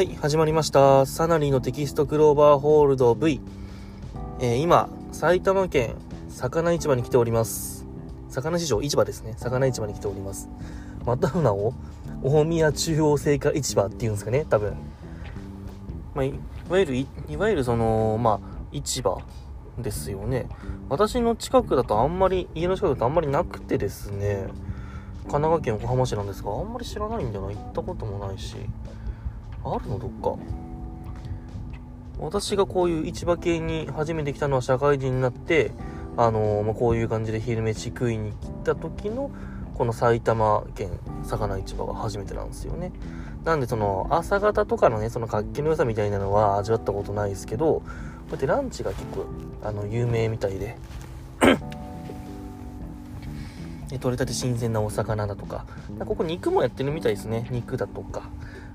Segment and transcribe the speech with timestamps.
[0.00, 1.04] はい、始まりました。
[1.04, 3.38] サナリーのテキストクローバーホールド V。
[4.40, 5.94] えー、今、埼玉県
[6.30, 7.84] 魚市場に来ております。
[8.30, 9.34] 魚市場、市場ですね。
[9.36, 10.48] 魚市場に来ております。
[11.04, 11.74] またの名を、
[12.22, 14.74] 大宮中央青果市場っていうんですかね、多分。
[16.14, 16.32] まあ、い
[16.70, 19.20] わゆる、いわゆるその、まあ、市場
[19.76, 20.48] ですよね。
[20.88, 24.46] 私の近くだとあんまり、家の近くだとあんまりなくてですね、
[25.24, 27.56] 神奈川県横浜市なんですが、あんまり知らないんだよない。
[27.56, 28.56] 行ったこともないし。
[29.64, 29.98] あるの？
[29.98, 30.36] どっか。
[32.18, 35.70] 私がこういう市場系に初めて来たのは社会人になって
[36.16, 39.30] あのー、まあ、こういう感じで昼飯食いに来た時の
[39.74, 40.90] この埼玉県
[41.24, 42.92] 魚市場が初めてなんですよね。
[43.44, 47.82] なんでその朝方とかのねその活気の良さみたいなのは味わったことないですけどこ
[48.28, 49.24] うやってランチが結構
[49.62, 50.76] あの有名みたいで。
[53.98, 55.66] 取れたて新鮮なお魚だとか
[56.06, 57.48] ここ肉もやってるみたいですね。
[57.50, 58.30] 肉だとか。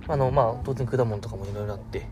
[0.08, 2.08] あの、まあ、当然果物とかもいろいろあって、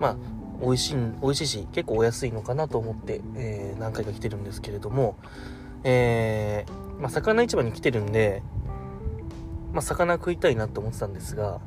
[0.00, 0.16] まあ、
[0.60, 5.16] 美味しい、美味しいし、結構お安いのかなと思って、えー、何回か来てるんですけれども、
[5.84, 8.42] えー、まあ、魚市場に来てるんで、
[9.72, 11.60] まあ、魚食いたいなと思ってたんですが、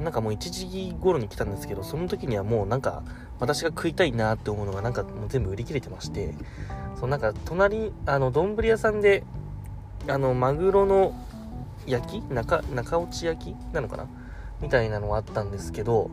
[0.00, 3.02] なんかもう1時頃に来たんですけど、その時にはもうなんか、
[3.38, 6.34] 私が食いたいなって思うのがなんかもう全部売り切れてまして、
[6.98, 9.24] そうなんか隣、あの、丼屋さんで、
[10.08, 11.12] あの、マグロの
[11.86, 14.06] 焼き中、中落ち焼きなのかな
[14.60, 16.10] みたいなのはあったんですけど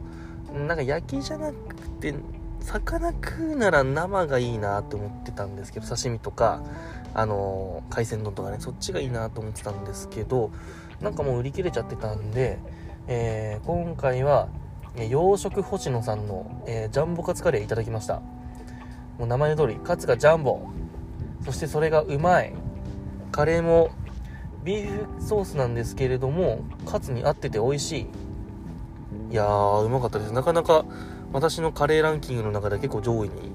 [0.68, 2.14] なんか焼きじゃなくて
[2.62, 6.64] 魚食うなら生がいいなって思ってたんですけど刺身とか
[7.14, 10.52] あの海鮮丼とかねそっちがいいなと思ってたんですけど
[11.02, 12.60] なんかもう売り切れちゃってたんで、
[13.08, 14.48] えー、今回は
[15.10, 18.22] 洋食星野さんの、えー、ジャンボカツカレーいただきました。
[19.18, 20.62] もう名前の通りカツがジャンボ。
[21.44, 22.54] そしてそれがうまい。
[23.32, 23.90] カレーも
[24.64, 28.08] ビーフソースなんですけれどもカツに合ってて美味しい。
[29.34, 30.32] いやー、うまかったです。
[30.32, 30.86] なかなか
[31.32, 33.52] 私のカレーランキングの中で結構上位に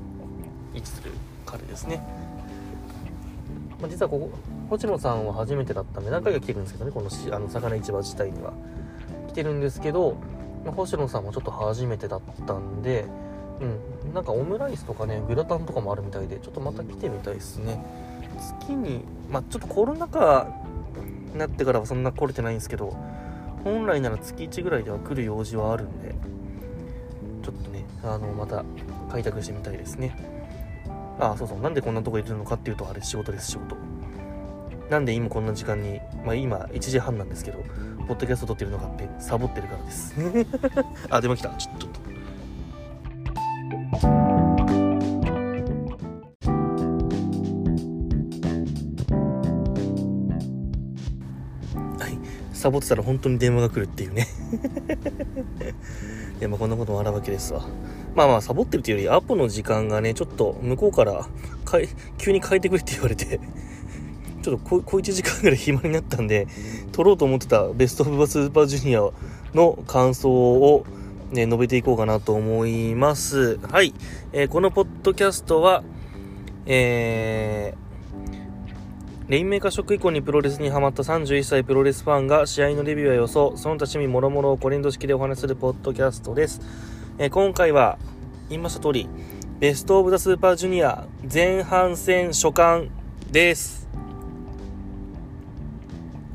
[0.75, 1.12] 位置する
[1.47, 2.03] カレーですね。
[3.81, 4.31] まあ、実はここ、
[4.71, 8.55] 星野さんは初めてだったんで、何回か来てるんですけどね、このあの魚市場自体には。
[9.28, 10.17] 来てるんですけど、
[10.65, 13.06] まあ、星野さんもちょっと初めてだったんで、
[13.61, 17.81] うん、なんかオムライスとかね、グラタンとかもあるみたいで、ちょっとまた来てみたいですね。
[18.61, 20.49] 月に、まあ、ちょっとコロナ禍
[21.33, 22.97] になってからはそんな来れてないんですけど、
[23.64, 26.14] 本来なら月1ぐらいでは来る用事はあるんで、
[27.42, 28.64] ちょっとね、あの、また
[29.10, 30.16] 開拓してみたいですね。
[31.19, 33.76] ああ、そうそう、なんでこんなとこいるのかっていうと、あれ仕事です、仕事。
[34.91, 37.58] なんで今こんな時間に、まあ今1時半なんですけど、
[38.06, 40.14] ポッドキャスト撮ってるのかってサボってるからです。
[41.10, 41.48] あ、電話来た。
[41.50, 42.18] ちょっと。
[52.69, 54.29] サボってたら本当に電話が来るっていうね
[56.39, 57.67] いや、まあこんなこともあるわけですわ。
[58.15, 61.27] まあまあ、サボってるっていうより、アポの時間がね、ちょっと向こうから
[61.65, 63.41] かい、急に変えてくれって言われて
[64.43, 66.47] ちょっと小1時間ぐらい暇になったんで、
[66.93, 69.09] 撮ろうと思ってたベストオブスーパージュニア
[69.56, 70.85] の感想を、
[71.33, 73.59] ね、述べていこうかなと思います。
[73.73, 73.95] はい。
[74.35, 75.83] えー、このポッドキャストは、
[76.67, 77.88] えー、
[79.28, 86.62] レインメーカーショック以降にプロレスにハマった31歳プロレスファンが試合のレビューや予想、その他趣味もろもろをコレンド式でお話するポッドキャストです。
[87.19, 87.99] えー、今回は
[88.49, 89.06] 言いました通り、
[89.61, 92.91] ベストオブザスーパージュニア前半戦初巻
[93.31, 93.87] です。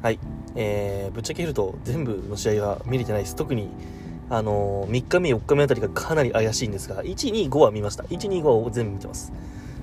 [0.03, 0.19] はい。
[0.53, 3.35] えー、ぶっちゃけ言うと全部の試合は見れてないです。
[3.35, 3.69] 特に、
[4.29, 8.03] あのー、3日目、4日目あたりがかなり怪しいんですが、1、2、5は見ました。
[8.03, 9.33] 1、2、5を全部見てます。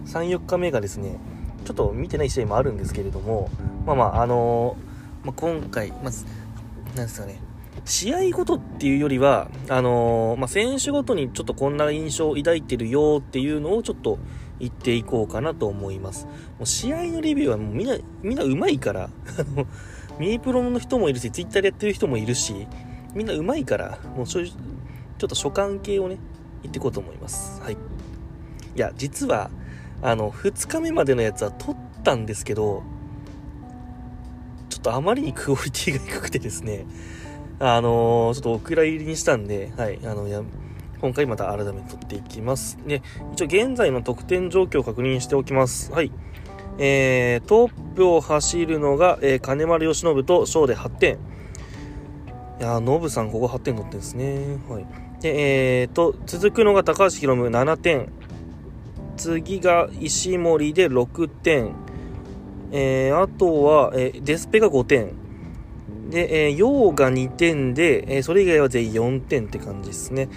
[0.07, 1.19] 3、4日目がですね、
[1.65, 3.51] ちょっと見てない試合もあるんですけれども、
[3.87, 6.25] まあまあ、あのー、まあ、今回、まず、
[6.95, 7.41] なんですかね、
[7.85, 14.19] 試合ごとっていうよりは、あのー、まあ、選手ごとにちょっとこんな印象を抱いてるよっていうのをちょっと
[14.59, 16.27] 言っていこうかなと思います。
[16.27, 19.11] もう試合のレビューはもうみんな、みんな上手いから、あ
[19.57, 19.67] の、
[20.19, 22.67] ミニプロの人もいるし、ツイッターでやってる人もいるし、
[23.15, 26.19] みんな上手いから、もうそういう、ちょっと所感系をね、
[26.63, 27.61] 言っていこうと思います。
[27.63, 27.75] はい。
[27.75, 27.77] い
[28.77, 29.51] や、実は、
[30.03, 32.83] あの、2日目までのやつは撮ったんですけど、
[34.69, 36.87] ちょっとあまりにクオリティが低くてですね、
[37.59, 40.43] あのー、ちょっとお蔵入りにしたんで、はい、あの、や、
[41.01, 42.79] 今回また改めて撮っていきます。
[42.87, 43.03] で、
[43.33, 45.93] 一応現在の得点状況を確認しておきます。
[45.93, 46.13] はい。
[46.79, 51.19] えー、トップを走るのが、えー、金丸義信と翔で8点。
[52.61, 54.59] いやー、ノブさんここ8点取ってんですね。
[54.69, 54.87] はい。
[55.21, 58.09] で、えーと、続くのが高橋宏夢7点。
[59.21, 61.75] 次が石森で6点。
[62.73, 65.13] えー、あとは、えー、デスペが5点。
[66.09, 70.29] で、えー、陽が2点で、えー、それ以外は全員4点って感じですね。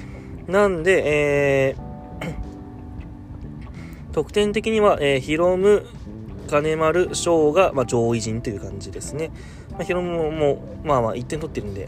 [0.48, 2.34] なんで、えー、
[4.12, 5.86] 得点的には、えー、ヒロム、
[6.50, 9.32] 金丸、翔が、まあ、上位陣という感じですね。
[9.72, 11.88] まあ、ヒロムも、まあまあ1点取ってるんで、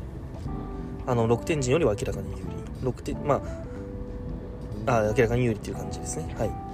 [1.05, 2.89] あの、6点陣よりは明らかに有利。
[2.89, 3.41] 6点、ま
[4.85, 6.33] あ、あ明らかに有利っていう感じですね。
[6.37, 6.64] はい。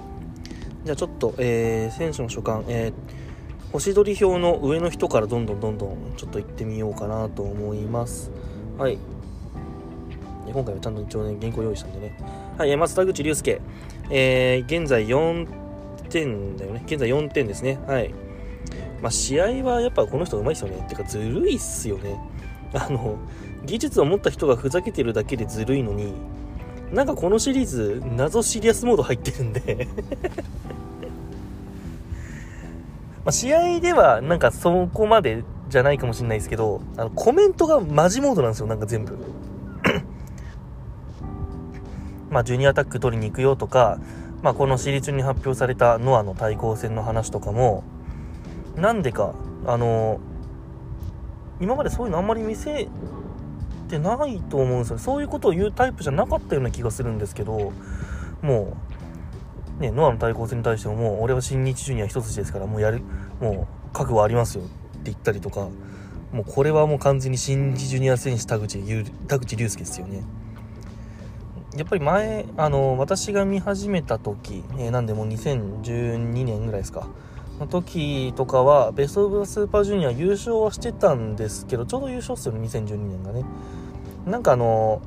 [0.84, 8.30] じゃあちょっと、えー、選手の所感、えー、星取り表の上の人からどんどんどんどんちょっと行ってみようかなと思います。
[8.78, 8.98] はい。
[10.52, 12.18] 今回はちゃんと一応ね、原稿用意したんでね。
[12.58, 13.60] はい、まず田口竜介。
[14.10, 15.46] えー、現在4
[16.10, 16.82] 点だよね。
[16.84, 17.78] 現在4点ですね。
[17.86, 18.12] はい。
[19.00, 20.86] まあ、試合はやっぱこの人上手いっすよね。
[20.88, 22.18] てか、ずるいっすよね。
[22.74, 23.16] あの、
[23.64, 26.12] 技術を持った人がふざけてるだけでずるいのに、
[26.92, 29.88] なんかこのシリーズ、謎シリアスモード入ってるんで
[33.24, 39.16] ま試合ではなんかそこまでじゃないかもしれないですけど、あのコメントがマジモードなんですよ、なんか全部。
[42.30, 43.98] まあ、ジュニアタック取りに行くよとか、
[44.42, 47.84] まあ、このシリーズ中に発表されたノアの対抗戦の話とかも、
[48.76, 49.32] なんでか、
[49.64, 50.20] あの
[51.58, 52.88] 今までそういうのあんまり見せ
[53.92, 57.72] てないと思うんですよそういうことを言うタイプじゃなかったような気がするんですけど、
[58.40, 58.76] も
[59.78, 63.02] う、ね、ノアの対抗戦に対しても、もう、俺は新日ジュニア一筋ですから、もうやる、
[63.40, 64.70] もう、覚悟ありますよって
[65.04, 65.68] 言ったりとか、
[66.32, 68.82] もうこれはもう完全に新日ジュニア選手田口
[69.28, 70.22] 田口竜介ですよね。
[71.76, 77.08] やっぱり前、あの、私が見始めた時、えー、なんでもう2012年ぐらいですか。
[77.60, 83.44] の時とかは、ベストオブスーパージュニア優勝はしてたんですけど、ちょうど優勝っすよね、2012年がね。
[84.26, 85.02] なんかあの、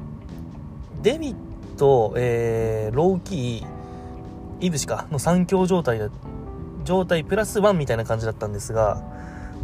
[1.02, 1.36] デビッ
[1.78, 3.66] ト、えー、ローキー、
[4.60, 6.02] イブシか、の3強状態、
[6.84, 9.04] 状態プラス1みたいな感じだったんですが、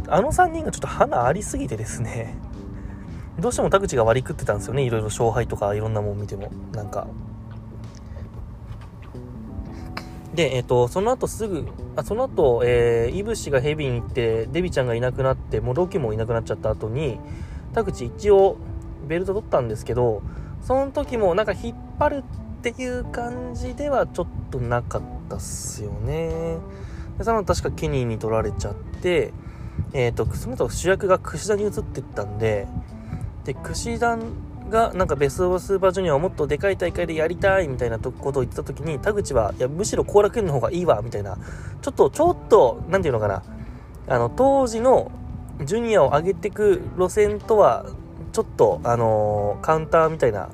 [0.08, 2.34] あの3人がちょっと花ありすぎてですね、
[3.38, 4.82] どうしても田口が割り食ってたんですよね。
[4.82, 6.50] いろいろ勝敗とかいろんなもん見ても。
[6.72, 7.06] なんか。
[10.34, 11.66] で、えっ、ー、と、その後すぐ、
[11.96, 17.18] あその後、えー、イブシがヘビに行って、デビちゃんがいなくなって、もうロキもいなくなっちゃった後に、
[17.74, 18.56] 田口一応
[19.06, 20.22] ベルト取ったんですけど、
[20.62, 22.24] その時もなんか引っ張る
[22.58, 26.58] っていう感じではちょっとなかったっすよね。
[27.18, 29.32] で、その確かケニーに取られちゃって、
[29.92, 32.66] えっ、ー、と、その後主役が櫛田に移ってったんで、
[33.44, 34.18] で、串田
[34.70, 41.36] がなんかベストオブスーパージュニアをもっとでかい大会でやりたいみたいなことを言ってた時に、田口は、いや、むしろ後楽園の方がいいわ、みたいな、
[41.82, 43.42] ちょっと、ちょっと、なんていうのかな、
[44.08, 45.10] あの、当時の
[45.64, 47.86] ジュニアを上げてく路線とは、
[48.32, 50.48] ちょっと、あの、カウンターみたいな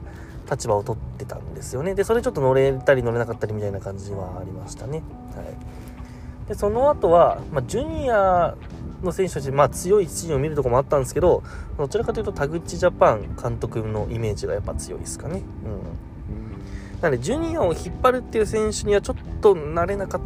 [0.50, 1.94] 立場を取ってたんですよね。
[1.94, 5.02] で、それちょっと乗れたり乗れなかったりみたいな感じはありましたね。
[5.36, 6.48] はい。
[6.48, 8.54] で、その後は、まあ、ジュニア
[9.02, 11.42] の選手たち、まあ、強いシーンを見るとこもあったんですけど、
[11.76, 15.42] どちらかというと田口ジャパン監督のイメージがやっぱ強いですかね。
[15.64, 17.00] うん。
[17.00, 20.20] なので、ジュニアを引っ張るっていう選手にはちょっと慣れなかっ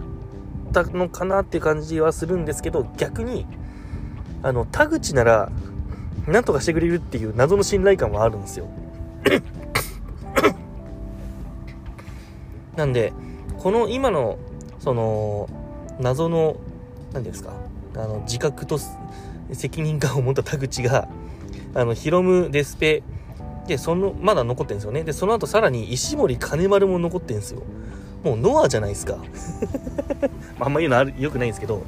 [0.73, 3.47] たのかなっていう感じはするんですけど、逆に、
[4.43, 5.51] あの、田口なら、
[6.27, 8.67] なんとかしてくれるっていう謎の信頼感はあるんですよ。
[12.77, 13.13] なんで、
[13.59, 14.39] この今の、
[14.79, 15.49] その、
[16.01, 16.57] 謎の、
[17.13, 17.53] 何ですか、
[17.95, 18.79] あの自覚と
[19.53, 21.09] 責任感を持った田口が
[21.75, 23.03] あのヒロムデスペ
[23.67, 25.05] でそのまだ残ってるんですよね。
[25.05, 27.63] でその後さらに石森金丸も残ってるんですよ。
[28.25, 29.19] もうノアじゃないですか。
[30.59, 31.83] あんま言うのあるよくないんですけど。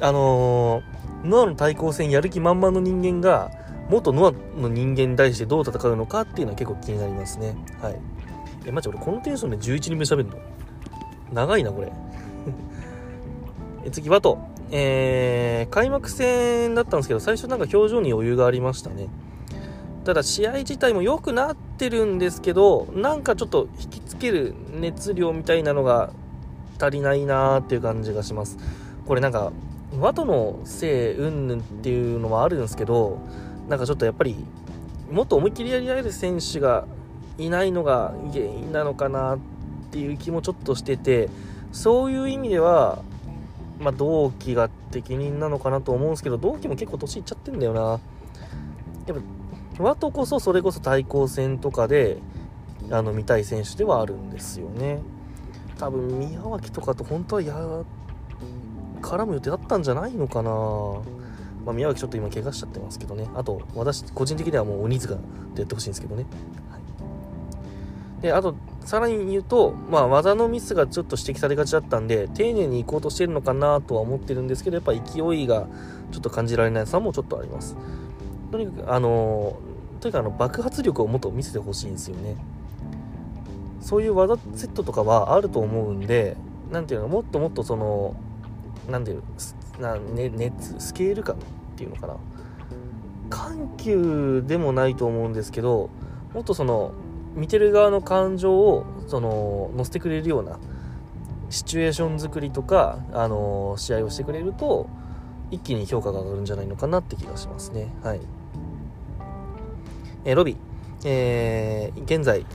[0.00, 0.82] あのー、
[1.24, 3.50] ノアの対抗戦やる気満々の人間が
[3.88, 7.56] 元ノアの人間に対してどう戦うのかっていうのは結構気になりますね。
[7.80, 7.98] はい。
[8.66, 10.38] えマジ俺このテンションで11人目喋るの？
[11.32, 11.92] 長いなこれ。
[13.84, 14.38] え次ワト。
[14.74, 19.08] えー、開幕戦だったんですけど、最初なんか表情に余裕がありましたね。
[20.04, 26.10] ただ試合自体も良くなってるんですけど、なんかちょっと引きつける熱量みたいなのが
[26.80, 28.56] 足りないなーっていう感じがします。
[29.06, 29.52] これなんか、
[29.98, 33.18] ワトのせいうんぬんっていうのはあるんですけど、
[33.68, 34.36] なんかちょっとやっぱり、
[35.10, 36.86] もっと思いっきりやり合える選手が
[37.38, 39.38] いないのが原因なのかなっ
[39.90, 41.28] ていう気もちょっとしてて、
[41.72, 43.02] そういう意味では、
[43.78, 48.00] まあ、同期が適任なのかなと思うんですけど、同期も結構年いっちゃってんだよな。
[49.06, 49.22] やっ
[49.76, 52.18] ぱ、ワトこそそれこそ対抗戦とかで、
[52.90, 55.00] あの、見たい選手ではあるんですよね。
[55.78, 57.54] 多分、宮脇とかと本当はや、
[59.02, 60.50] 絡む予定だったんじゃないのかな。
[61.64, 63.28] まあ、宮脇ちょっと今怪我しちゃってますけどね。
[63.34, 65.14] あと、私、個人的にはもう鬼塚
[65.54, 66.24] でやってほしいんですけどね。
[66.70, 66.78] は
[68.20, 68.54] い、で、あと、
[68.84, 75.66] さらに言うと、まあ、技のミスがちょっと指摘されがちだったんで、丁寧に行こうとしてるのかなとは思ってるんですけど、やっぱ勢いが
[76.10, 77.76] ちょっと感じられないさもちょっとあります。
[78.52, 79.56] とにかくあの
[80.00, 82.36] とにかくあの爆発力をもっと見せてほしいんですよね
[83.80, 86.36] そういう技セットとかはあると思うんで
[86.70, 88.14] 何ていうのもっともっとその
[88.88, 89.22] 何ていう
[89.80, 91.38] な、ね、熱スケール感っ
[91.76, 92.16] ていうのかな
[93.30, 95.90] 緩急でもないと思うんですけど
[96.34, 96.92] もっとその
[97.34, 100.58] 見てる側の感情をその乗せてくれるような
[101.52, 104.88] シチュエーション作りとか、あの試合をしてくれると
[105.50, 107.94] 一気に評価が上がるんじゃないのかなって気がしますね。
[108.02, 108.20] はい。
[110.24, 110.56] え、ロビー。
[111.04, 112.46] えー、現在、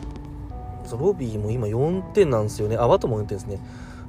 [0.91, 2.75] ロビーも今4点なんですよね。
[2.75, 3.59] あ、ワトも4点ですね。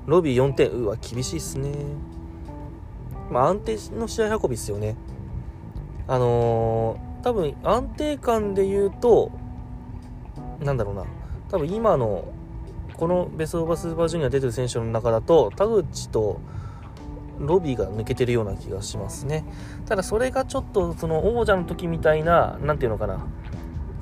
[0.09, 0.71] ロビー4点。
[0.71, 1.71] うわ、厳しいっすね。
[3.31, 4.97] まあ、安定の試合運びですよね。
[6.07, 9.31] あのー、多分安定感で言うと、
[10.61, 11.05] なんだろうな。
[11.51, 12.25] 多分今の、
[12.95, 16.41] このベストオーバースーパージュニア出てる選手の中だと、田口と
[17.39, 19.45] ロビーが抜けてるような気がしますね。
[19.85, 23.27] ただそれがちょっとその王者の時みたいな、なんていうのかな。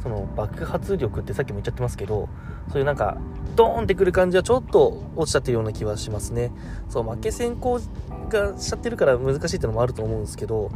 [0.07, 2.29] その爆発力ってさっきも言っちゃってますけど、
[2.69, 3.17] そういうなんか、
[3.57, 6.53] ドーンってくる感じはちょっと落ちちゃってるような気はしますね。
[6.89, 7.81] そう、負け先行
[8.29, 10.71] がしちゃってるから難しいっていうのもあると思うんですけど、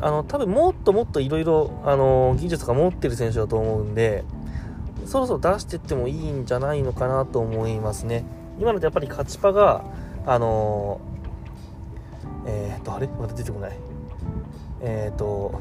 [0.00, 1.68] あの、多分もっともっといろいろ、
[2.38, 4.22] 技術が持ってる選手だと思うんで、
[5.04, 8.24] そろそろ出してってもいいんじゃないのかなと思いますね。
[8.60, 9.82] 今のでやっぱり勝ちパが、
[10.26, 11.00] あの
[12.46, 13.08] えー、っと、あれ？
[13.08, 13.76] また出てこない。
[14.80, 15.60] えー、っと、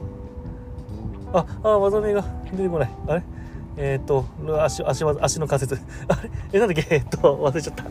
[1.33, 2.89] あ、あ、技名が出てこない。
[3.07, 3.23] あれ？
[3.77, 4.25] えー、っと、
[4.63, 5.77] 足、足、足の関節。
[6.07, 6.29] あれ？
[6.53, 6.95] え、なんだっけ？
[6.95, 7.83] え、っと、忘れちゃった。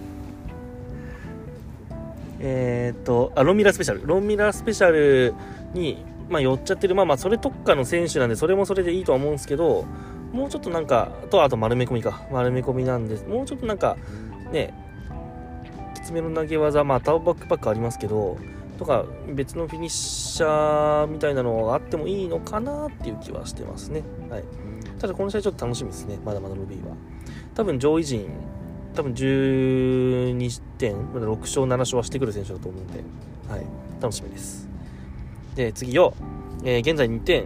[2.40, 4.06] えー、っと、あ、ロンミラースペシャル。
[4.06, 5.34] ロンミラースペシャル
[5.74, 6.94] に、まあ、寄っちゃってる。
[6.94, 9.84] まあまあ、それ特化の選手なんで、それもそれでいいとは思うんですけど、
[10.32, 12.26] もうちょっとなんか、と、あと丸め込みか。
[12.32, 13.26] 丸め込みなんです。
[13.26, 13.96] もうちょっとなんか、
[14.52, 14.74] ね、
[15.94, 18.36] きつめの投げ技、まあ、タオバックパックありますけど、
[18.78, 24.02] とか別のフィニッシャーみたいなのがあってもいいのかなっていう気はしてますね。
[24.30, 24.44] はい。
[24.98, 26.18] ただこの試合ちょっと楽しみですね。
[26.24, 26.94] まだまだロビーは。
[27.54, 28.28] 多分上位陣、
[28.94, 33.02] 多分12点、6勝、7勝はしてくる選手だと思うんで、
[33.48, 33.66] はい。
[34.00, 34.68] 楽しみです。
[35.54, 36.14] で、次よ、
[36.64, 37.44] えー、現在2点。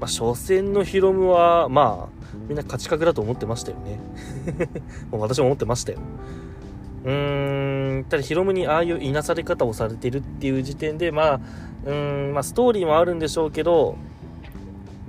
[0.00, 4.00] まあ、初戦のヒロムは、まあ、みんな勝ち確だと思ってましたよね。
[5.12, 5.98] もう私も思ってましたよ。
[7.04, 11.40] うーん、ただヒロムにああいういなされ方をされてるっていう時点で、まあ、
[11.84, 13.96] うーん、まあ、ストーリーもあるんでしょうけど、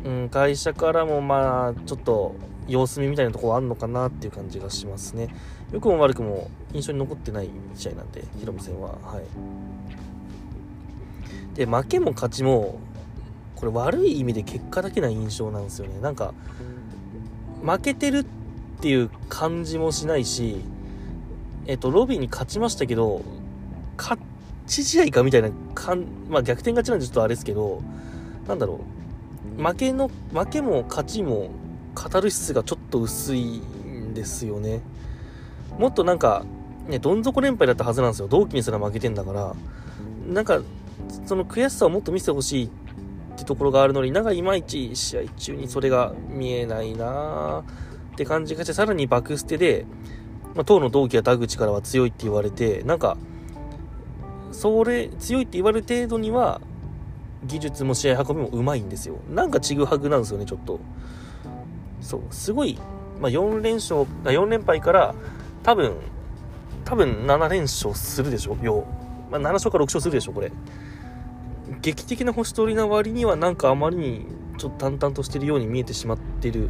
[0.04, 2.36] うん、会社からもまあ、ちょっと
[2.68, 5.30] 様子見みたいなところあるのかなっていう感じがしますね。
[5.72, 8.90] 良くも悪くも印象に残ってない試合なんで、ヒロム戦は。
[8.90, 9.20] は
[11.54, 11.58] い。
[11.58, 12.80] で、負けも勝ちも、
[13.56, 16.00] これ悪い意味で結果だけな印象なんですよね。
[16.02, 16.34] なんか、
[17.64, 18.26] 負けてるっ
[18.82, 20.62] ていう感じもしないし、
[21.66, 23.22] えっと、ロビーに勝ちましたけど、
[23.98, 24.20] 勝
[24.68, 27.82] ち試合かみたいなかん、まあ逆転勝ちなんでちょっとあれですけど、
[28.48, 28.82] なんだろ
[29.58, 31.50] う、負けの、負けも勝ちも、
[31.96, 34.82] カタルシスがちょっと薄いんですよね。
[35.78, 36.44] もっとなんか、
[36.88, 38.28] ね、どん底連敗だったはずなんですよ。
[38.28, 39.56] 同期にすら負けてんだから、
[40.28, 40.62] なんか、
[41.26, 42.70] その悔しさをもっと見せてほしいっ
[43.38, 47.64] てところがあるのに、なんかいまいち試合中にそれが見えないなーっ
[48.16, 49.86] て感じがして、さらにバク捨てで、
[50.56, 53.18] まあ、当の同期や田口からは強いって言われて、なんか、
[54.52, 56.62] それ、強いって言われる程度には、
[57.46, 59.18] 技術も試合運びもうまいんですよ。
[59.30, 60.80] なんかちぐはぐなんですよね、ちょっと。
[62.02, 62.78] そう、すごい、
[63.20, 65.16] まあ、4連勝、4連敗から、
[65.64, 65.96] 多分、
[66.86, 68.86] 多分7連勝するでしょ、よ
[69.30, 69.32] う。
[69.32, 70.52] まあ、7勝か6勝するでしょ、これ。
[71.82, 76.70] 劇的な星取りな割には、なんかあまりに、ちょっと淡々としてるように見えてしまってる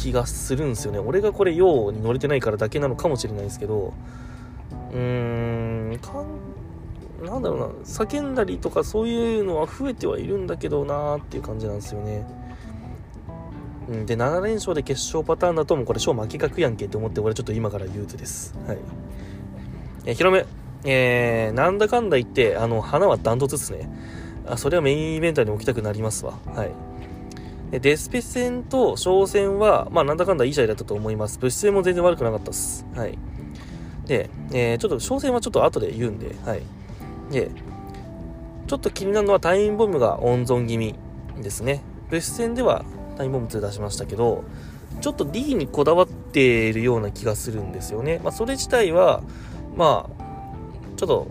[0.00, 0.98] 気がするんですよね。
[0.98, 3.92] 俺がこれ用に乗れてないからだけなのかもしれないですけど
[4.92, 6.22] うーんか
[7.22, 7.66] んなんだろうな。
[7.84, 12.26] 叫んだりとかそういうのは増えてはいるんだけどなーっていう感じなんですよね。
[14.06, 18.54] で7連勝で決勝パターンだともうこれ勝負け確やんけって思って俺ちょっと今から憂鬱です。
[18.66, 18.78] はい。
[20.06, 20.46] え広め
[20.84, 23.90] えー、なんだかんだ言ってあの花はダントツですね。
[24.46, 26.38] あそれはメインイベントに置きたくなりますわ。
[26.54, 26.70] はい。
[27.78, 31.38] デスペ戦と商戦は、まあなんだかんだいい試合だったと思います。
[31.38, 32.84] 物質戦も全然悪くなかったです。
[32.96, 33.16] はい。
[34.06, 36.62] で、えー、ちょっと商戦はちょっと後で言うんで、はい。
[37.30, 37.52] で、
[38.66, 40.96] ちょっと気になるのはタイムボムが温存気味
[41.40, 41.82] ですね。
[42.10, 42.84] 物質戦では
[43.16, 44.42] タイムボム2出しましたけど、
[45.00, 48.20] ちょっと D にこだわっているような気がするんですよね。
[48.24, 49.22] まあそれ自体は、
[49.76, 50.22] まあ、
[50.96, 51.28] ちょっと、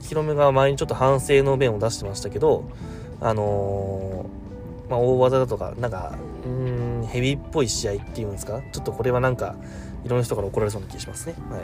[0.00, 2.64] ヒロムが前にちょっと反省の弁を出してましたけど、
[3.20, 4.39] あのー
[4.90, 8.60] まあ、大技だとか、なんか、うん、ヘビっぽい試合っていうんですか？
[8.72, 9.56] ちょっとこれはなんか、
[10.04, 11.34] いろんな人から怒られそうな気がしますね。
[11.48, 11.58] は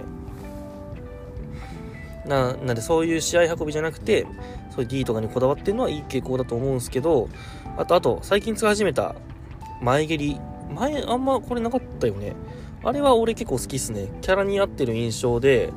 [2.24, 2.28] い。
[2.28, 4.26] ななんでそういう試合運びじゃなくて
[4.70, 7.28] そういう D とかにこだわってるのはいい傾向だと思うんですけど
[7.76, 9.14] あとあと最近使い始めた
[9.80, 10.40] 前蹴り。
[10.74, 12.34] 前あんまこれなかったよね。
[12.82, 14.08] あれは俺結構好きっすね。
[14.22, 15.72] キャラに合ってる印象で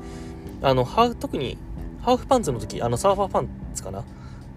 [0.64, 1.60] あのハー特に
[2.02, 4.04] ハーフパンツの時あのサーファーパンツかな？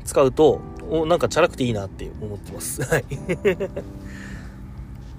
[0.02, 2.82] 使うとおなんかチャラくていいなって思ってます。
[2.88, 3.04] はい。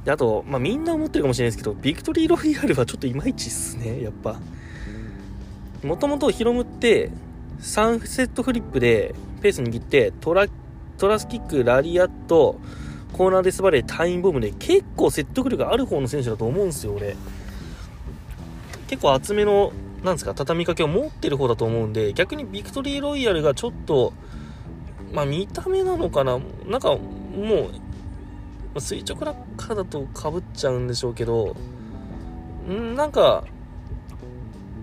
[0.06, 4.40] であと、まあ、みんな思ってるかもしれないですけどビクトリーロイヤルはちょっといまいちっすねやっぱ。
[5.84, 7.12] もともとヒロムって
[7.62, 10.48] 3セットフリップでペース握ってトラ
[10.98, 12.60] トラスキック、ラリアット、
[13.14, 17.16] コーナーデスバレー、タイムボムで結構説得力ある方の選手だと思うんですよ、俺。
[18.88, 19.74] 結構厚めの、
[20.04, 24.14] なんですか、畳みかけを持ってる方だと思うんで、逆にビクトリーロイヤルがちょっと、
[25.14, 26.40] まあ見た目なのかな？
[26.68, 27.70] なんかも
[28.76, 31.56] う、垂直落下だとかぶっちゃうんでしょうけど、
[32.68, 33.44] んなんか、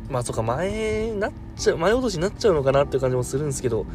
[0.08, 3.86] まあそうか、前なっちゃう、前落としになっちゃうのかなっていう感じもするんですけど、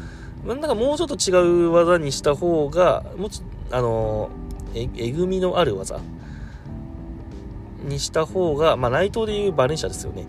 [0.44, 1.32] なんかもうちょっと違
[1.68, 4.28] う技にした方が、もうちあの
[4.74, 6.00] え、えぐみのある技
[7.82, 10.26] にした方が、まあ内藤でいうバレンシアですよね。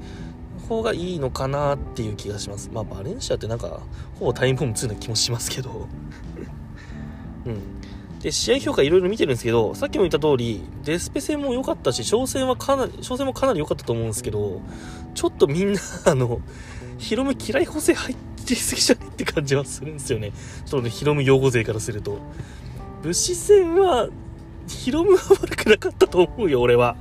[0.68, 2.70] 方がいいのかなっていう気がします。
[2.74, 3.80] まあバレンシアってなんか、
[4.20, 5.88] ほぼタイムボム2な気もしますけど。
[7.46, 7.78] うん。
[8.20, 14.62] で、試合評価いろいろ見てるんですけど、さっきも言った通り、デスペ戦も良かったし、挑戦はかなり、挑戦もかなり良かったと思うんですけど、
[15.14, 16.42] ちょっとみんな、 あの、
[16.98, 20.32] ヒロム嫌い補正入ってすぎじゃねって感じはするんですよね。
[20.66, 22.18] ちょっとね、ヒロム用語勢からすると。
[23.04, 24.10] 武士戦は、
[24.68, 26.96] ヒロムは悪くなかったと思うよ、俺は。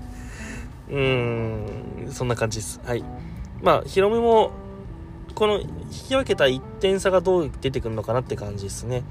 [0.89, 2.81] うーん、そんな感じです。
[2.85, 3.03] はい。
[3.67, 4.53] まあ、ヒロムも、
[5.35, 9.03] この引き分けた1点差がどう出てくるのかなって感じですね。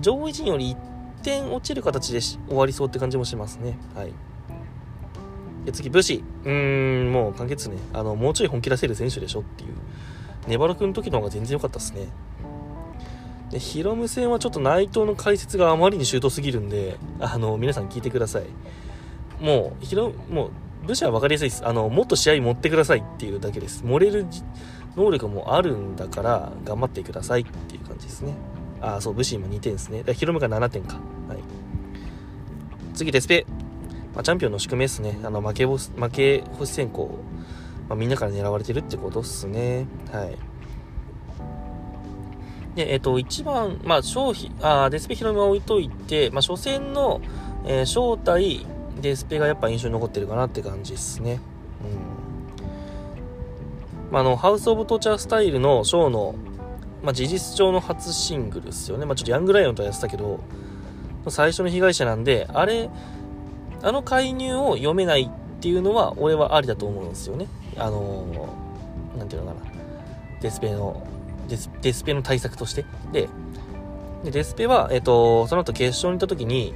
[0.00, 0.74] 上位陣より
[1.20, 3.78] 1点落ちる形で終わりそうって感じもしますね。
[3.94, 4.12] はい。
[5.64, 6.24] で次、武士。
[6.42, 7.76] うーん、もう完結ね。
[7.92, 9.74] あの、もうちょい本気出せる選手でしょっていう。
[10.48, 12.08] ネバロ君の時の方が全然良かったですね。
[13.52, 18.46] で、ヒロム戦はちょっと内藤の解説があまりにシュートすぎるんで、あの、皆さん聞いてください。
[19.40, 20.50] もう、ヒロ、もう、
[20.86, 21.66] 武士は分かりやすいです。
[21.66, 23.84] あの、もっと試合持ってくださいっていうだけです。
[23.84, 24.26] 漏れる
[24.96, 28.34] 能力もあるんだから、頑張ってくださいっていう感じですね。
[28.80, 30.02] あ、そう、武士今2点ですね。
[30.02, 30.94] だヒロムが7点か。
[31.28, 31.38] はい。
[32.94, 33.46] 次、デスペ。
[34.14, 35.18] まあ、チャンピオンの宿命ですね。
[35.24, 35.78] あの、負け負
[36.10, 37.18] け星先行、
[37.88, 39.86] まあ、みんなから狙われてるってことっすね。
[40.12, 40.38] はい。
[42.76, 47.20] で、えっ、ー、と、一番、まあ、商品、あデスペヒロムは置いといて、まあ、初戦の、
[47.64, 48.66] えー、正体、
[49.00, 51.40] デスペがやっぱ印象に残ってるかなって感じですね。
[51.82, 54.12] うん。
[54.12, 56.34] まあ、あの、ハウス・オブ・トーチャースタイルのショーの、
[57.02, 59.06] まあ、事実上の初シングルですよね。
[59.06, 60.40] まあ、ちょっとヤングライオンとはやってたけど、
[61.28, 62.90] 最初の被害者なんで、あれ、
[63.82, 67.48] あの介入を読めないっていうのは、俺はありだと思うんですよね。
[67.76, 69.60] あのー、なんていうのかな。
[70.40, 71.06] デスペの、
[71.48, 72.84] デスデスペの対策として。
[73.12, 73.28] で、
[74.24, 76.74] でデスペは、えっ、と、その後決勝に行った時に、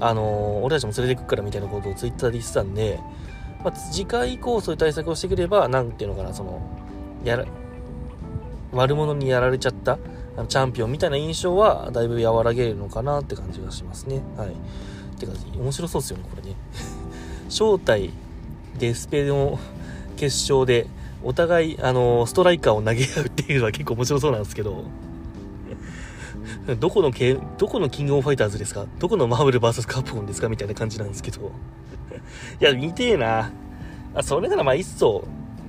[0.00, 3.00] あの、俺たちも連れてくからみたいなことをツイッターで言ってたんで、
[3.64, 6.60] まあ、次回以降そういう対策をしてくれば、なんていうのかな、その、
[7.24, 7.44] やら、
[8.72, 9.98] 悪者にやられちゃった
[10.36, 14.22] あのチャンピオンみたいな印象はだいぶ和らげるのかなって感じがしますね。
[14.36, 14.54] はい。
[15.18, 16.54] てか、面白そうですよね、これね。
[17.50, 18.10] 正体、
[18.78, 19.58] デスペの
[20.16, 20.86] 決勝で、
[21.24, 24.84] お互い、あの、ストライカーを投げ合うっていうのは結構面白そうなんですけど、
[26.78, 27.10] どこの、
[27.58, 28.86] どこのキングオブファイターズですか？
[28.98, 30.48] どこのマーブル VS カプコンですか？
[30.48, 31.50] みたいな感じなんですけど。
[32.60, 33.50] いや、見てえな。
[34.14, 35.24] あ、それならまあ、いっそ、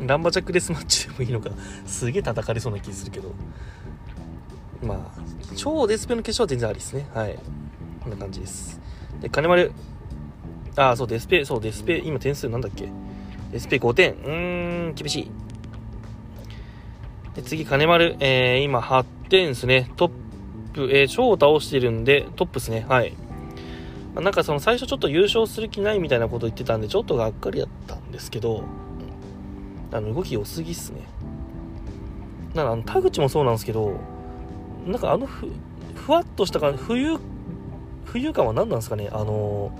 [0.05, 1.49] ランバジャックデスマッチでもいいのか。
[1.85, 3.31] すげえ叩かれそうな気するけど。
[4.81, 5.21] まあ、
[5.55, 7.07] 超デスペの決勝は全然ありですね。
[7.13, 7.37] はい。
[8.01, 8.79] こんな感じです。
[9.21, 9.71] で、金丸。
[10.77, 12.87] あ、そう、デスペ、そう、デスペ、今点数なんだっけ
[13.51, 14.13] ？SP5 点。
[14.13, 15.31] うーん、厳しい。
[17.35, 18.15] で次、金丸。
[18.21, 19.91] えー、今8点ですね。
[19.97, 20.15] トップ、
[20.75, 22.85] えー、超倒してるんで、トップですね。
[22.87, 23.13] はい。
[24.15, 28.63] あ、なんかその最初ちょっと優勝する気ないみたいなこと言ってたんで、ちょっとがっかりだったんですけど、
[29.91, 31.01] あの、動き良すぎっすね。
[32.53, 33.99] なんかあの、田口もそうなんですけど、
[34.85, 35.47] なんかあのふ、
[35.95, 37.17] ふわっとした感じ、浮遊、
[38.05, 39.07] 浮遊感は何なんですかね？
[39.11, 39.71] あの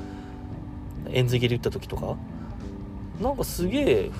[1.06, 2.16] ー、円髄蹴り打った時とか
[3.20, 4.12] なんかすげえ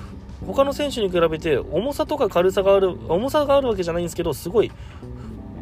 [0.44, 4.72] 他の選手に比べて重さとか軽さがある重さがあるわけじゃないんですけどすごい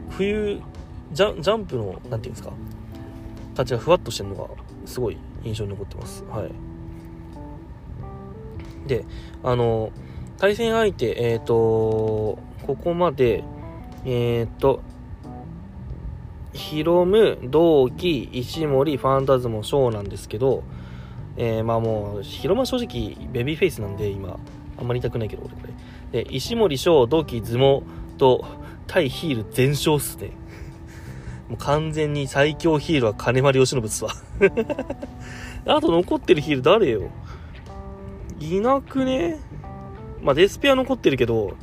[0.08, 0.62] 冬
[1.12, 2.52] ジャジャンプの何て言うんですか？
[3.54, 4.48] タッチがふわっとしてるのが
[4.86, 6.50] すごい印象に残ってますはい
[8.86, 9.04] で
[9.42, 9.90] あの
[10.38, 13.42] 対戦相手えっ、ー、とここまで
[14.04, 14.82] えっ、ー、と
[16.52, 20.64] ヒロム、同期、石森、ファンタズモ、ショーなんですけど、
[21.36, 24.38] えー、まあもう、広間正直、ベビーフェイスなんで、今、
[24.76, 25.60] あんまり言いたくないけど、俺こ
[26.12, 26.24] れ。
[26.24, 27.82] で、石森翔、同期、相撲、
[28.16, 28.44] と、
[28.86, 30.30] 対ヒール全勝っすね。
[31.48, 34.12] もう完全に最強ヒールは金丸義信っすわ。
[35.66, 37.10] あと残ってるヒール誰よ？
[38.40, 39.40] いなくね？
[40.22, 41.54] まあ、デスペア残ってるけど、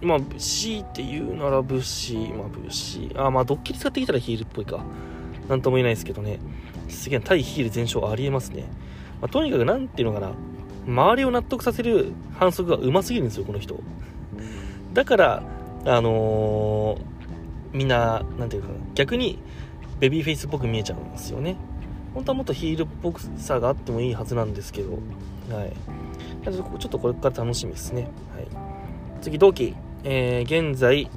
[0.00, 3.10] まあ、C って言うなら武士、まあ、武士。
[3.14, 4.80] あ、まあ、ドッキリ使ってきたらヒールっぽいか。
[5.48, 6.38] なんとも言えないですけどね。
[6.88, 8.62] すげえ、対ヒール全勝ありえますね。
[9.20, 10.32] まあ、とにかく、なんていうのかな。
[10.86, 13.78] 周りを納得させる反則が上手すぎるんですよ、この人。
[14.92, 15.42] だから、
[15.84, 17.00] あのー、
[17.72, 18.68] みんな、なんていうか。
[18.94, 19.38] 逆に、
[20.00, 21.56] ベビーフェイスっぽく見えちゃうんですよね。
[22.14, 24.98] 本当はもっとヒールっぽさがあってもいいはずなんですけど、
[25.50, 25.72] はい。
[26.44, 28.02] ちょっとこれから楽しみですね。
[28.34, 28.46] はい。
[29.20, 29.74] 次、同期。
[30.04, 31.08] えー、現在、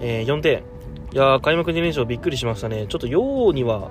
[0.00, 0.62] えー、4点。
[1.12, 2.86] いやー、開幕2連勝びっくりしましたね。
[2.88, 3.90] ちょっとようには、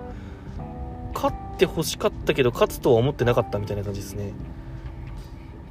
[1.14, 4.34] 勝って欲しかったけど、勝つとは思ってなかったみたいな感じですね。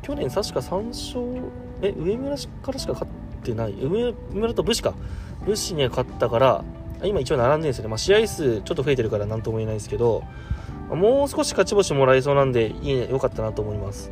[0.02, 1.50] 去年確か3勝、
[1.83, 3.72] え、上村からしか勝っててない。
[3.72, 4.94] 上村と武士か。
[5.44, 6.64] 武士には勝ったから、
[7.04, 7.88] 今一応並んでるんですよね。
[7.88, 10.24] まあ、試合数ちょっと増えてるから何とも言えないですけど、
[10.90, 14.11] もう少し勝ち星もらえそうなんで、いいね、良かったなと思います。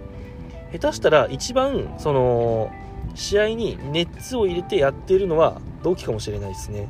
[0.73, 2.70] 下手したら一番、その、
[3.14, 6.88] 試合に熱を入れてやってるのは同期かもしれないですね。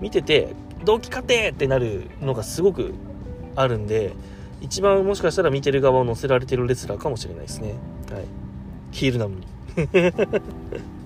[0.00, 2.94] 見てて、同期勝てってなるのがすごく
[3.56, 4.14] あるんで、
[4.62, 7.74] 一番もしかしたら見てる側を乗せられてるレスラーかもしれないですね。
[8.10, 8.24] はい。
[8.90, 9.46] ヒールなのに。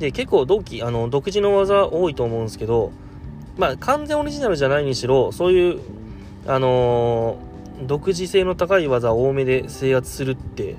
[0.00, 2.90] で、結構同期、あの、独自の技多いと思うんですけど、
[3.58, 5.80] まあ、完全オリジナルじゃないにしろ、そういう、
[6.46, 10.76] あのー、独自性の高い技を多めで制圧するって、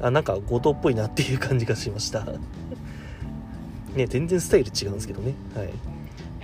[0.00, 2.26] あなんか後藤っぽいなっていう感じがしました。
[3.94, 5.34] ね全然スタイル違うんですけどね。
[5.54, 5.68] はい。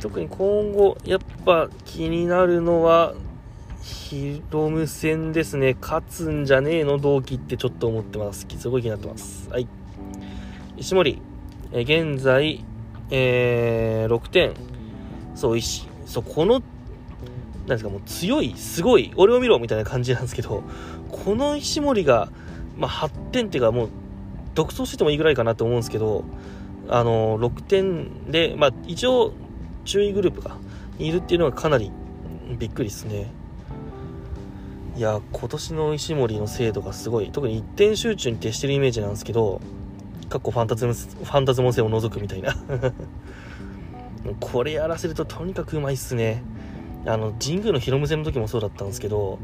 [0.01, 3.15] 特に今後やっぱ気になるのは
[3.83, 5.77] ヒロム戦ですね。
[5.81, 8.47] 勝つんじゃねえの同期ってちょっと思ってます。
[8.57, 9.49] すごい気になってます。
[9.51, 9.67] はい。
[10.77, 11.21] 石森。
[11.73, 12.65] え現在
[13.11, 14.53] えー、6点。
[15.35, 20.65] そう石そうこのなんですかもう強いすごい俺を見ろみたいな感じなんですけど
[21.13, 22.29] この石森が
[22.79, 23.89] まあ、8点っていうかもう
[24.55, 26.25] 独走しててもいいぐらいかなと思うんですけど
[26.89, 29.35] あの6点で、まあ、一応
[29.85, 30.57] 注意グループが
[30.99, 31.91] いるっていうのがかなり
[32.59, 33.31] びっくりですね。
[34.97, 37.31] いや今年の石森の精度がすごい。
[37.31, 39.61] 特に1点集中に徹してるイメージなんですけど
[40.29, 42.55] かっこファンタズムファンタズモ戦を除くみたいな。
[44.41, 46.43] これやらせるととにかくうまいっすね。
[47.07, 49.39] あの神宮のヒロム戦の時もそうだったんですけど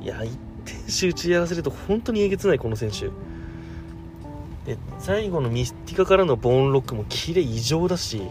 [0.00, 3.10] いや一点集中やらせると本当にえげつないこの選手。
[4.66, 8.22] で最後のミスティカからのボーンロックもキレ異常だし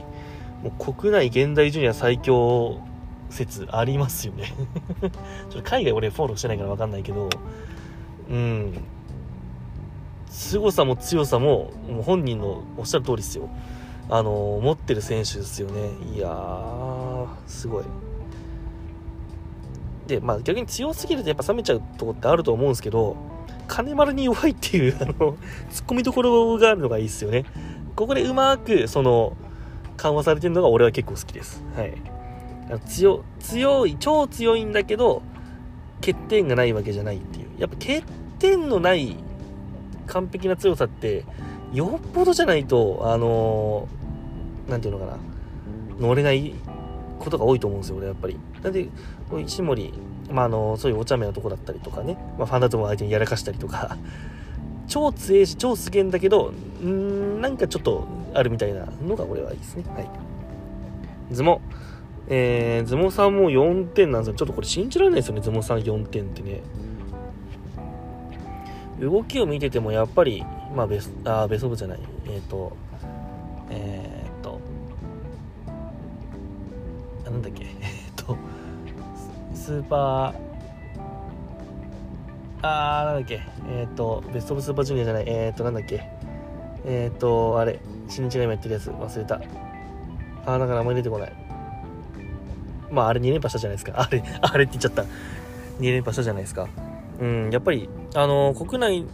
[0.64, 2.82] もう国内現代ジュニア最強
[3.30, 4.54] 説ありますよね。
[5.50, 7.30] ちょっと海外俺フォローしてないから分かんないけど。
[8.30, 8.74] うん。
[10.34, 13.50] 凄さも強さももう本人のおっしゃる通りですよ
[14.10, 17.86] あの持ってる選手ですよねいやーすごい
[20.08, 23.16] で、まあ逆に強すぎるとやっぱ冷めちゃうとこってあると思うんですけど、
[23.68, 25.38] 金丸に弱いっていう、 あの、突っ
[25.88, 27.46] 込みどころがあるのがいいですよね。
[27.96, 29.34] ここでうまく、その、
[29.98, 31.64] 緩和されてるのが俺は結構好きです。
[31.76, 31.94] はい。
[32.88, 35.22] 強、強い、超強いんだけど、
[36.02, 37.48] 欠点がないわけじゃないっていう。
[37.58, 38.04] やっぱ欠
[38.40, 39.16] 点のない
[40.14, 41.26] 完璧な強さって、
[41.74, 45.18] よっぽどじゃないと、あのー、ていうのかな、
[46.00, 46.54] 乗れない
[47.20, 48.38] ことが多いと思うんですよ、俺やっぱり。
[48.62, 48.88] なんで、
[49.44, 49.92] 石森、
[50.32, 53.98] まあ、あの、そういうお茶目なとこだったりとかね、まあ、ファンダトムを相手にやらかしたりとか、
[54.88, 56.52] 超強いし、超すげえんだけど、
[56.84, 59.84] んなんかちょっとあるみたいなのが俺はいいですね。
[59.96, 60.10] はい。
[61.32, 61.62] ズモ。
[62.28, 64.34] えー、ズモさんも4点なんですよ。
[64.36, 66.62] ちょっとこれ信じられないですよね、ズモさん4点ってね。
[69.00, 70.44] 動きを見ててもやっぱり、
[70.76, 72.00] まあベス、あ、ベストオブじゃない。
[72.26, 72.76] えっ、ー、と、
[73.70, 74.60] えっ、ー、と、
[77.26, 77.70] なんだっけ、 えっ
[78.16, 78.38] と、
[79.54, 80.34] スーパー、
[82.62, 86.04] あー、なんだっけ、えっ、と、ベストオブスーパージュニアじゃない、えっ、と、なんだっけ、
[86.86, 89.36] えっ、と、あれ、新日が今やってるやつ、忘れた。
[90.46, 91.34] あー、なんか名前出てこない。
[92.92, 93.94] まあ、あれ2連覇したじゃないですか。
[94.00, 95.04] あれ、あれって言っちゃった。
[95.80, 96.68] 2連覇したじゃないですか。
[97.20, 99.06] うん、やっぱり、あの国内っ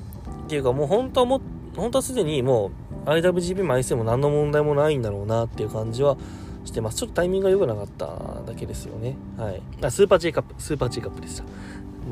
[0.48, 1.42] ていうか、もう本当はも、
[1.76, 2.72] 本当はすでにも
[3.06, 6.18] う、IWGP も IC も何の問題もないんだろうなっていう感じは
[6.66, 6.98] してます。
[6.98, 8.08] ちょっとタイミングが良くなかった
[8.46, 9.16] だけですよね。
[9.38, 9.62] はい。
[9.82, 11.44] あ、スーパー J カップ、スーパー J カップでした。
[11.44, 11.50] も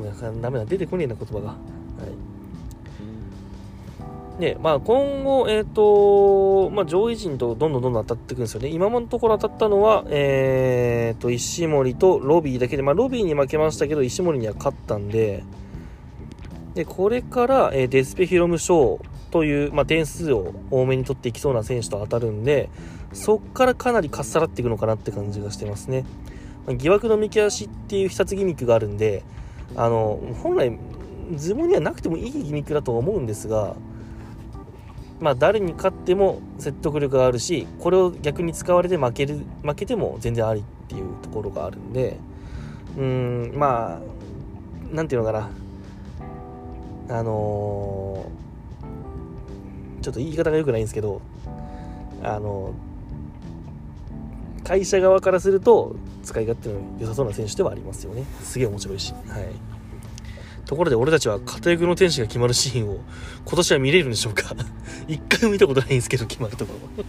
[0.04, 1.48] うダメだ、出てこねえな、言葉が。
[1.48, 2.38] はい。
[4.40, 8.68] で、まあ今後、えっ、ー、と、まあ上位陣とどんどんどんどん当たっていくんですよね。
[8.68, 15.42] 今のところ当たったのは、えっ、ー、と、石森とロビーだけで、まあロビーに負けましたけど、石森には勝ったんで、
[16.78, 22.70] で、これから、え、デスペヒロムショー、という、まあ、点数を多めに取っていきそうな選手と当たるんで、
[23.12, 26.04] そっからかなりかっさらっていくのかなって感じがしてますね。
[26.66, 29.24] まあ、疑惑の見き足っていう一つギミックがあるんで、
[29.74, 30.78] あの、本来、
[31.34, 33.74] ズボンにはなくてもいいギミックだと思うんですが、
[35.18, 42.18] まあ、誰に勝っても説得力があるし、これを逆に使われて負ける、負けても全然ありっていうところがあるんで、
[42.96, 45.50] うーん、まあ、なんていうのかな。
[47.08, 51.22] あのー、ちょっと言い方が良くないんですけど、
[52.22, 52.74] あの
[54.64, 58.24] 会社側からすると使い勝手の良さそうな選手ではありますよね。
[58.42, 59.12] すげえ面白いし。
[59.12, 59.68] はい。
[60.66, 62.98] ところで俺たちは家庭軍の天使が決まるシーンを
[63.46, 64.54] 今年は見れるんでしょうか
[65.08, 67.04] 一回も見たことないんですけど、決まるところ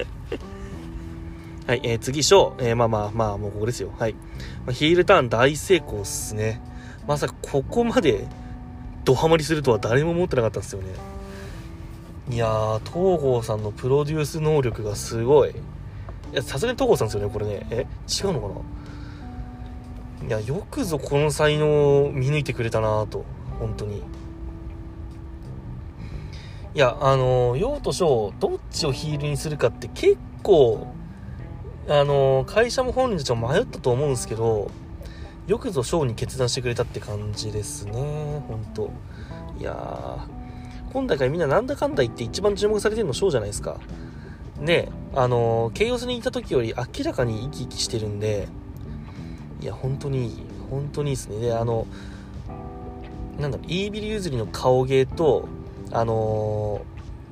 [1.68, 2.68] はい、えー、次、ショー。
[2.68, 3.92] えー、まあまあまあ、もうここですよ。
[3.98, 4.14] はい。
[4.64, 6.62] まあ、ヒールターン大成功っすね。
[7.06, 8.26] まさかここまで
[9.04, 10.88] ドハマりするとは誰も思ってなかったんですよね。
[12.30, 15.50] いやー、東郷さんのプロデュース能力がすごい。
[15.50, 15.54] い
[16.32, 17.66] や、さすがに東郷さんですよね、これね。
[17.70, 18.48] え違うのか
[20.22, 20.28] な？
[20.28, 23.24] いや、よくぞこの才能を見抜いてくれたなと。
[23.58, 24.02] 本当に。
[26.74, 30.86] いや、あの、陽と翔、どっちをヒールにするかって結構、
[31.88, 34.70] あの、会社も本人たちも迷ったと思うんですけど、
[35.46, 37.92] よくぞ翔に決断してくれたって感じですね。
[38.46, 38.90] 本当
[39.58, 40.26] いや、
[40.92, 43.80] 今大会みんななんだかんだ言って一番注目されてるの翔じゃないですか。
[44.60, 48.48] で、あの、ケイオスにいた時より明らかに生き生きしてるんで、
[49.60, 51.38] いや、本当に本当にいいですね。
[51.40, 51.86] で、あの、
[53.38, 55.48] なんだろう、イービル譲りの顔芸と、
[55.90, 56.80] あの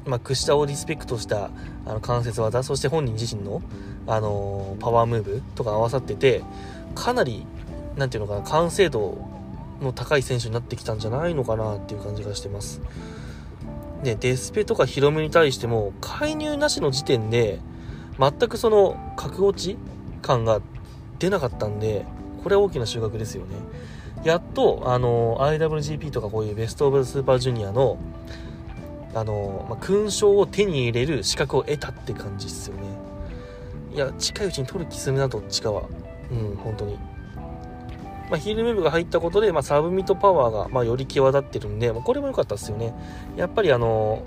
[0.05, 1.51] ー、まあ、串田をリスペクトした
[1.87, 3.63] あの関節技、そして本人自身の、
[4.07, 6.43] あのー、パワームーブとか合わさってて、
[6.95, 7.47] かなり、
[8.01, 9.19] なんていうのかな、完成度
[9.83, 12.81] の高い選手になってきたんじゃないのかなっていう感じがしてます。
[14.03, 17.61] で、デスペとかヒロムに対しても、介入なしの時点で、
[18.19, 19.77] 全くその、格落ち
[20.23, 20.63] 感が
[21.19, 22.07] 出なかったんで、
[22.43, 23.57] これは大きな収穫ですよね。
[24.25, 27.99] やっと、あの、IWGP とかこういうベストオブスーパージュニアの、
[29.15, 32.83] あの、まあ、勲章を手に入れる資格を得たって感じですよね。
[33.93, 35.83] いや、近いうちに取る気するな、どっちかは。
[36.31, 36.99] うん、本当に。
[38.31, 42.95] まあ、ヒールムーブが入ったことで、まあ、サブミットパワーが、まあ、より際立ってるんで、まあ、これも良かったですよね。
[43.37, 44.23] やっぱりあの、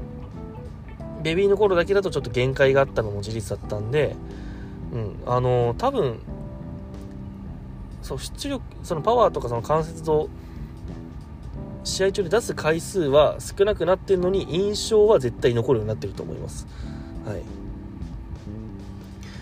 [1.23, 4.15] ベビーの頃だけだとちょっと限界があったのも事実だったんで、
[4.91, 6.19] うん、あの、多分、
[8.03, 10.29] そう出力そのパワーとかその関節と
[11.85, 16.67] 試合中で出す回数は少なくなってるのに印象は絶対残るようになってると思います、
[17.25, 17.41] はい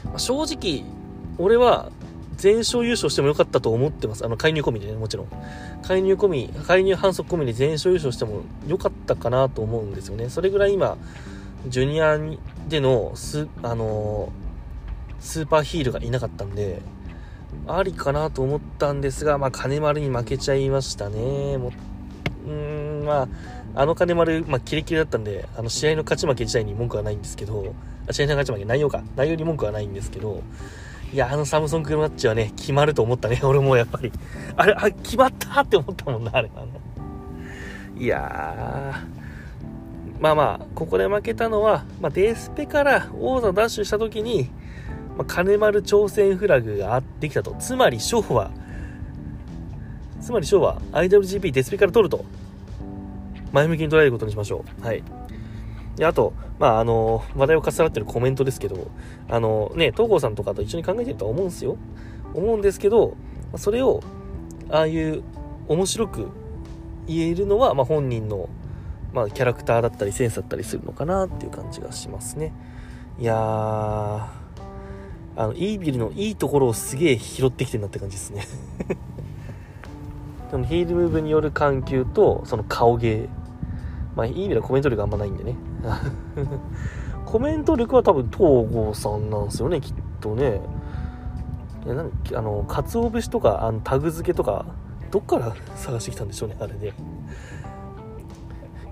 [0.06, 0.84] まあ、正直
[1.38, 1.91] 俺は
[2.41, 5.27] 全勝優勝してもよかったと思ってますあの介入込みでねもちろん
[5.84, 10.97] 介入込み介入反則込みで全勝優勝してもよかったかなと思うんですよねそれぐらい今
[11.67, 12.17] ジュニア
[12.67, 16.82] でのス,、あのー、スーパーヒールがいなかったんで
[17.67, 21.58] ありかなと思ったんですが、まあ、金丸に負けちゃいましたね。
[21.58, 21.71] も
[22.47, 23.27] うーん、ま
[23.75, 27.75] あ、あの金丸、まあ、キレキレだったんで、あの、試合の勝ち負け自体に文句はないんですけど、
[28.10, 29.04] 試合の勝ち負け、内容か。
[29.15, 30.41] 内容に文句はないんですけど、
[31.13, 33.39] いや、あのサムソンクマッチはね、決まると思ったね。
[33.43, 34.12] 俺もやっぱり。
[34.56, 36.50] あれ、あ、決まったって思ったもんな、あれ。
[37.97, 40.21] いやー。
[40.21, 44.50] まあまあ、ここで負けたのは、まあ、デスペから王座ダッシュした時に、
[45.17, 47.56] まあ、金丸挑戦フラグができたと。
[47.60, 48.52] つまり、翔は、
[50.21, 52.24] つまり翔は IWGP デスペから取ると。
[53.52, 54.86] 前向きに捉えることにしましょう。
[54.86, 55.04] はい。
[55.95, 58.88] で、あと、まあ、あの、話題を重なってるコメントですけど、
[59.30, 61.77] あの、ね、東郷さんとかと一緒に考えてるとは思うんですよ。
[62.34, 63.15] 思うんですけど、
[63.58, 64.01] それを、
[64.69, 65.23] ああいう
[65.67, 66.27] 面白く
[67.08, 68.49] 言えるのは、まあ、本人の、
[69.13, 72.54] まあ、キャラクターだったりセンスだったりするのかなっていう感じがしますね。
[73.19, 74.30] いやー、あ
[75.38, 78.45] の、イービルのいいところをすげえ拾ってきてるなって感じですね
[80.51, 83.30] でもヒールムーブによる緩急と、その顔芸。
[84.15, 85.56] まあ、イービルはコメント力あんまないんでね。
[87.26, 88.39] コメント力は多分東
[88.72, 90.62] 郷さんなんですよね、きっとね。
[91.86, 94.65] いやなんあの、鰹節とか、あのタグ付けとか、
[95.12, 96.88] どっから 探してきたんでしょうね、あれで。
[96.89, 96.91] い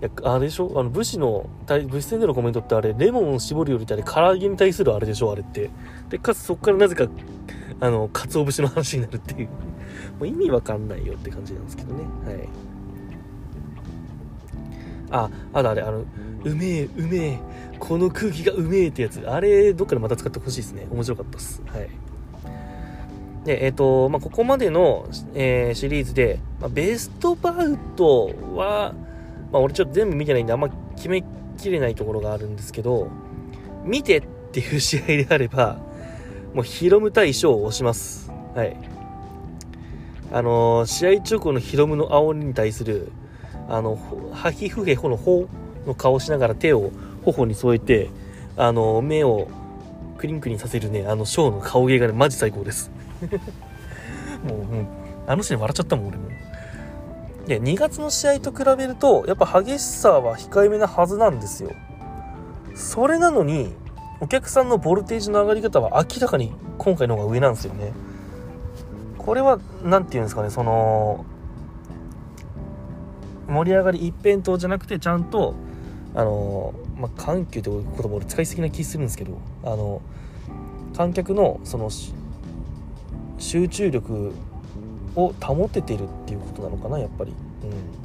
[0.02, 0.71] や、あれでしょ？
[0.75, 5.32] あの、武士の、武士戦でのコメントってあれ、レモンを絞るよりってあれ、唐揚げに対するあれでしょ？
[5.32, 5.69] あれって。
[6.10, 7.06] で、かつそこからなぜか、
[7.82, 9.47] あの、鰹節の話になるっていう。
[9.47, 9.54] も
[10.21, 12.04] う意味わかんないよって感じなんですけどね。
[12.25, 12.47] はい。
[15.11, 16.03] あ、あとあれ、あの、
[16.43, 17.39] うめえ、うめえ、
[17.79, 19.19] この空気がうめえってやつ。
[19.27, 20.87] あれ、どっかでまた使ってほしいですね。
[20.91, 21.61] 面白かったっす。
[21.67, 21.89] はい。
[23.45, 28.93] で、えっ、ー、と、まあ、ここまでの、えー、シリーズで、まあ、ベストバウトは、
[29.51, 31.23] まあ、俺ちょっと全部見てないんで、あんま決め
[31.57, 33.09] きれないところがあるんですけど、
[33.83, 35.79] 見てっていう試合であれば、
[36.53, 38.31] もうヒロム対象を押します。
[38.55, 38.75] はい。
[40.31, 43.11] あのー、試合直後のヒロムの煽りに対する、
[43.69, 43.97] あの、
[44.34, 45.47] ハヒフヘホの方
[45.86, 46.91] の顔をしながら手を
[47.23, 48.10] 頬に添えて、
[48.58, 49.47] あの、目を
[50.17, 52.91] クリンクリンさせるね、あの、ショーの顔芸がね、マジ最高です。
[54.43, 54.86] もう、もう、
[55.27, 56.23] あのシーン笑っちゃったもん、俺も。
[57.47, 61.71] いや、2月の試合と比べると、やっぱ激しさは控えめなはずなんですよ。
[62.75, 63.73] それなのに、
[64.19, 67.93] お客さんのボルテージの上がり方は明らかに今回の方が上なんですよね。
[69.17, 71.25] これは、何て言うんですかね、その、
[73.49, 75.55] 盛り上がり一辺倒じゃなくて、ちゃんと、
[76.15, 80.01] あの、まあ、緩急という言葉俺使いすぎな気するんですけど、あの、
[80.95, 81.89] 観客のその
[83.38, 84.33] 集中力
[85.15, 87.33] を保ててるっていうことなのかなやっぱり。
[87.63, 87.99] うん。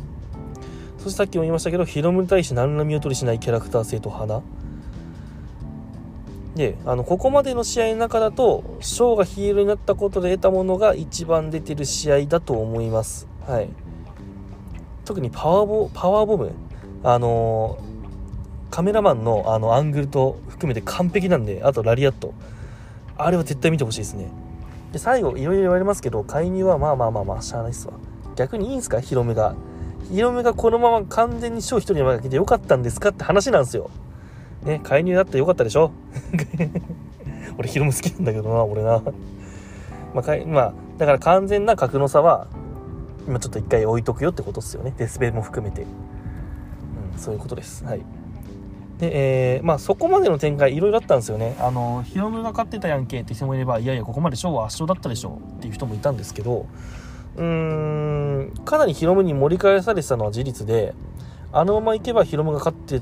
[1.04, 4.42] そしてさっきも言いましたけどヒロムに対して何ら見劣りしないキャラクター性と花
[6.54, 13.28] であのここまでの試合の中だとショーがヒールになったことで得たものが一番出てる試合だと思います。
[13.46, 13.68] はい。
[15.04, 16.52] 特にパワーボパワーボム
[17.02, 17.78] あの、
[18.70, 22.32] カメラマンのあのアングルと含めて完璧なんであとラリアット。
[23.16, 24.28] あれは絶対見てほしいですね。
[24.92, 27.94] で最後いろいろ言われますけど介入はまあまあまあまあしゃあないっすわ。
[28.36, 29.00] 逆にいいんすか？
[29.00, 29.54] ヒロムが。
[30.10, 33.90] ヒロムがこのまま完全に賞一人に負けてよかったんですかって話なんですよ。
[34.64, 35.92] ね介入だってよかったでしょ？
[37.58, 39.00] 俺ヒロム好きなんだけどな俺な。
[40.14, 42.46] まあ、かいまあ、だから完全な格の差は
[43.26, 48.02] 今ちょっと一回置いとくよってことですよねデスペも含めてうんそういうことですはい
[48.98, 51.56] で、えー、まあ、そこまでの展開いろいろあったんですよね。
[51.58, 56.66] あの、ヒロムが勝ってたやんけって人もいれば、いやいや、ここまでショーは圧勝だったでしょうっていう人もいたんですけど、
[57.36, 60.94] うーん、かなりヒロムに盛り返されてたのは事実で、
[61.52, 63.00] あのままいけばヒロムが勝って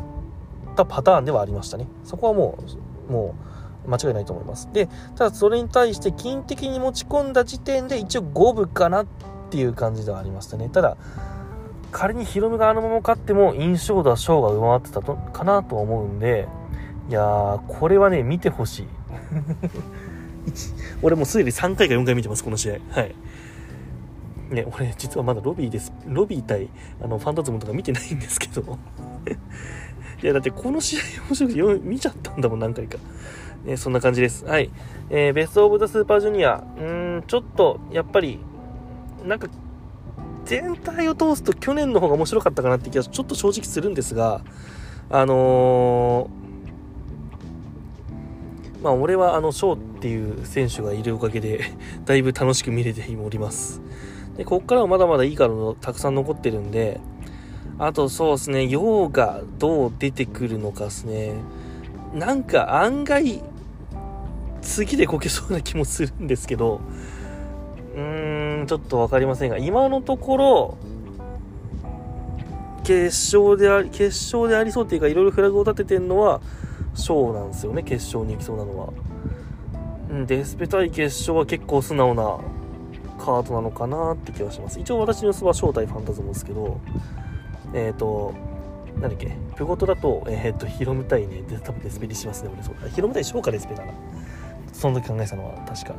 [0.76, 1.86] たパターンではありましたね。
[2.04, 2.58] そこはも
[3.08, 3.34] う、も
[3.86, 4.70] う、間違いないと思います。
[4.72, 10.68] で、ただそれに対して金的に持ち込んだ時点で一応五分かなっていう感じではありましたね。
[10.68, 10.96] ただ、
[11.92, 16.48] 仮にヒロムがあのまま勝っても印象度はショーが上回ってたとかなと思うんで
[17.10, 18.86] いやーこれはね見てほしい
[21.02, 23.14] 俺もうすでに3回か4回見てますこの試合はい
[24.50, 26.70] ね俺実はまだロビーですロビー対
[27.02, 28.78] あのファンタズムとか見てないんですけど
[30.22, 32.96] いやだってこの試合面白くて見ちゃったんだもん何回か
[33.64, 34.44] ね、そんな感じです。
[34.44, 34.70] はい。
[35.08, 36.64] えー、ベストオブザスーパージュニア。
[36.76, 38.40] うーん、ちょっと、やっぱり、
[39.24, 39.48] なんか
[40.44, 44.42] 全体を通すと去年の方が面白かったかなって気がちょっと正直するんですが、
[45.10, 51.60] あのー、まあ俺はあのショーっていう選手がいるおかげで
[52.04, 53.80] だいぶ楽しく見れております。
[54.36, 57.00] で、こっからはまだまだいいからのたくさん残ってるんで、
[57.78, 61.34] あとそうですね、ヨウがどう出てくるのかですね。
[62.14, 63.42] なんか案外、
[64.60, 66.80] 次でこけそうな気もするんですけど、
[68.66, 70.78] ちょっと分かりませんが、今のところ、
[72.84, 76.40] 決勝であり、決勝でありそうっていうか、いろいろフラグを立ててるのは、
[76.94, 78.92] ショーなんですよね、決勝に行きそうなのは。
[80.10, 82.38] うん、デスペ対決勝は結構素直な
[83.18, 84.78] カードなのかなって気はします。
[84.80, 86.80] 一応私の予想は正体ファンタズムですけど、
[87.72, 88.34] えっ、ー、と、
[89.00, 92.74] なんだっけ、プゴトだと、えっ、ー、と、ヒロム対ね、多分デスペにしますね、俺そう。
[92.90, 93.92] ヒロム対ショーかデスペだな。
[94.72, 95.94] その時考えたのは確か。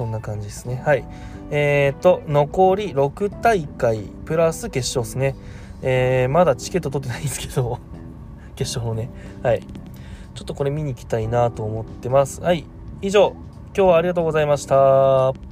[0.00, 0.80] そんな感じですね。
[0.82, 1.04] はい。
[1.50, 5.36] えっ、ー、と、残り6大会プラス決勝ですね。
[5.82, 7.78] えー、まだチケット取ってないんですけど、
[8.56, 9.10] 決勝のね。
[9.42, 9.60] はい。
[9.60, 12.40] ちょっとこれ見に行きたいなと思ってます。
[12.40, 12.64] はい。
[13.02, 13.34] 以上、
[13.76, 15.49] 今日はありがとうございました。